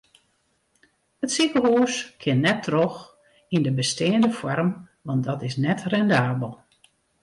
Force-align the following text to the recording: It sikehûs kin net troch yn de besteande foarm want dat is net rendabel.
It 1.23 1.31
sikehûs 1.35 1.95
kin 2.21 2.37
net 2.43 2.59
troch 2.65 2.99
yn 3.55 3.63
de 3.65 3.71
besteande 3.79 4.29
foarm 4.39 4.69
want 5.05 5.25
dat 5.27 5.39
is 5.47 5.55
net 5.63 5.79
rendabel. 5.93 6.51